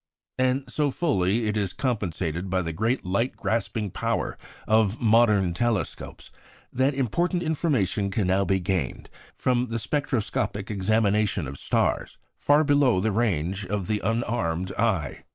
And 0.39 0.63
so 0.67 0.89
fully 0.89 1.45
is 1.47 1.71
it 1.73 1.77
compensated 1.77 2.49
by 2.49 2.63
the 2.63 2.73
great 2.73 3.05
light 3.05 3.37
grasping 3.37 3.91
power 3.91 4.35
of 4.67 4.99
modern 4.99 5.53
telescopes 5.53 6.31
that 6.73 6.95
important 6.95 7.43
information 7.43 8.09
can 8.09 8.25
now 8.25 8.43
be 8.43 8.59
gained 8.59 9.11
from 9.35 9.67
the 9.67 9.77
spectroscopic 9.77 10.71
examination 10.71 11.45
of 11.47 11.59
stars 11.59 12.17
far 12.39 12.63
below 12.63 12.99
the 12.99 13.11
range 13.11 13.63
of 13.67 13.85
the 13.85 14.01
unarmed 14.03 14.71
eye. 14.71 15.19